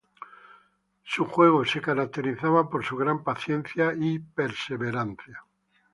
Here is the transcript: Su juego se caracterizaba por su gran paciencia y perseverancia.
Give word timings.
Su 1.03 1.25
juego 1.25 1.63
se 1.63 1.79
caracterizaba 1.79 2.67
por 2.67 2.83
su 2.83 2.97
gran 2.97 3.23
paciencia 3.23 3.93
y 3.95 4.17
perseverancia. 4.17 5.45